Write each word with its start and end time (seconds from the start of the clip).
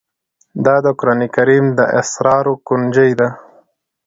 دا 0.65 0.75
د 0.85 0.87
قرآن 0.99 1.21
کريم 1.35 1.65
د 1.77 1.79
اسرارو 1.99 2.53
كونجي 2.67 3.11
ده 3.19 3.29